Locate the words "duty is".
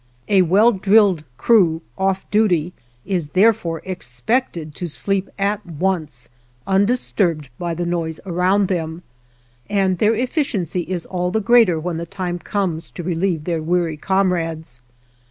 2.31-3.29